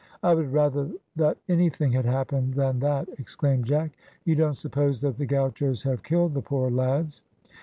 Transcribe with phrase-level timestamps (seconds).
[0.23, 3.91] "I would rather that anything had happened than that," exclaimed Jack.
[4.25, 7.21] "You don't suppose that the gauchos have killed the poor lads?"